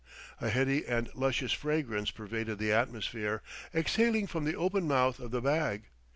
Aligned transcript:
A 0.39 0.49
heady 0.49 0.83
and 0.87 1.13
luscious 1.13 1.53
fragrance 1.53 2.09
pervaded 2.09 2.57
the 2.57 2.71
atmosphere, 2.71 3.43
exhaling 3.71 4.25
from 4.25 4.45
the 4.45 4.55
open 4.55 4.87
mouth 4.87 5.19
of 5.19 5.29
the 5.29 5.41
bag. 5.43 5.89